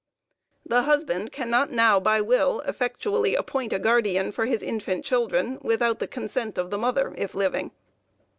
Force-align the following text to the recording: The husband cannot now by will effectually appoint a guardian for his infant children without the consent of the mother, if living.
The 0.65 0.81
husband 0.81 1.31
cannot 1.31 1.71
now 1.71 1.99
by 1.99 2.21
will 2.21 2.61
effectually 2.61 3.35
appoint 3.35 3.71
a 3.71 3.77
guardian 3.77 4.31
for 4.31 4.47
his 4.47 4.63
infant 4.63 5.05
children 5.05 5.59
without 5.61 5.99
the 5.99 6.07
consent 6.07 6.57
of 6.57 6.71
the 6.71 6.79
mother, 6.79 7.13
if 7.19 7.35
living. 7.35 7.69